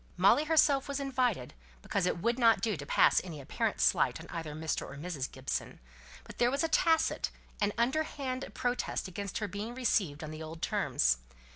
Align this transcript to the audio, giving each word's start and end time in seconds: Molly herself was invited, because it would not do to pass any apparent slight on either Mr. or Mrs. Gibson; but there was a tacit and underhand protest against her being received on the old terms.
Molly 0.17 0.45
herself 0.45 0.87
was 0.87 0.99
invited, 0.99 1.53
because 1.83 2.07
it 2.07 2.17
would 2.17 2.39
not 2.39 2.59
do 2.59 2.75
to 2.75 2.85
pass 2.87 3.21
any 3.23 3.39
apparent 3.39 3.79
slight 3.79 4.19
on 4.19 4.25
either 4.31 4.55
Mr. 4.55 4.81
or 4.81 4.95
Mrs. 4.97 5.31
Gibson; 5.31 5.79
but 6.23 6.39
there 6.39 6.49
was 6.49 6.63
a 6.63 6.67
tacit 6.67 7.29
and 7.61 7.71
underhand 7.77 8.51
protest 8.55 9.07
against 9.07 9.37
her 9.37 9.47
being 9.47 9.75
received 9.75 10.23
on 10.23 10.31
the 10.31 10.41
old 10.41 10.59
terms. 10.63 11.17